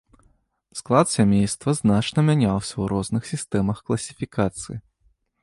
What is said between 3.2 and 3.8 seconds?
сістэмах